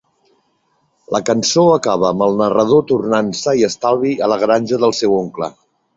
[1.15, 5.15] La cançó acaba amb el narrador tornant sa i estalvi a la granja del seu
[5.21, 5.53] oncle.